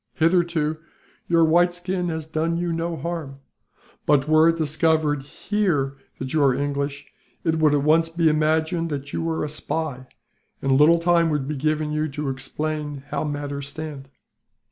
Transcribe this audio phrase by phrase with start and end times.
[0.15, 0.79] Hitherto
[1.27, 3.39] your white skin has done you no harm
[4.07, 8.89] but, were it discovered here that you are English, it would at once be imagined
[8.89, 10.07] that you were a spy,
[10.59, 14.09] and little time would be given you to explain how matters stand."